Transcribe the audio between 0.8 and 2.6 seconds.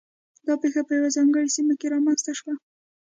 په یوه ځانګړې سیمه کې رامنځته شوه